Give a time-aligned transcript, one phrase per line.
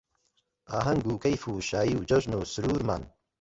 [0.71, 3.03] ئاهەنگ و کەیف و شایی و جێژن و سروورمان